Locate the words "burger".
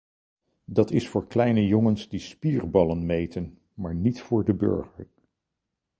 4.53-5.07